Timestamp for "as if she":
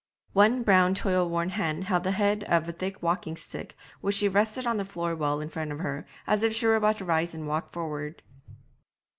6.25-6.65